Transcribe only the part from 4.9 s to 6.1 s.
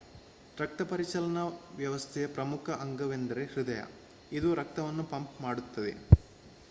pump ಮಾಡುತ್ತದೆ